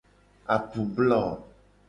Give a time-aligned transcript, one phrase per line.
[0.55, 1.21] Apublo.